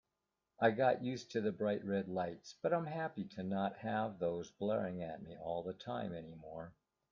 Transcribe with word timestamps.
I 0.59 0.71
got 0.71 1.03
used 1.03 1.29
to 1.29 1.41
the 1.41 1.51
bright 1.51 1.85
red 1.85 2.07
lights, 2.07 2.55
but 2.59 2.73
I'm 2.73 2.87
happy 2.87 3.23
to 3.35 3.43
not 3.43 3.77
have 3.77 4.17
those 4.17 4.49
blaring 4.49 5.03
at 5.03 5.21
me 5.21 5.37
all 5.37 5.61
the 5.61 5.73
time 5.73 6.11
anymore. 6.15 6.73